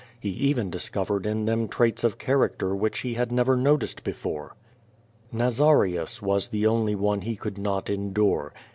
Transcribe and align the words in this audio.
He 0.19 0.29
even 0.29 0.71
discovered 0.71 1.27
in 1.27 1.45
them 1.45 1.67
traits 1.67 2.03
of 2.03 2.17
character 2.17 2.75
which 2.75 3.01
he 3.01 3.13
had 3.13 3.31
never 3.31 3.55
noticed 3.55 4.03
before. 4.03 4.55
Nazarius 5.31 6.23
was 6.23 6.49
the 6.49 6.65
only 6.65 6.95
one 6.95 7.21
he 7.21 7.35
could 7.35 7.59
not 7.59 7.87
endure. 7.87 8.51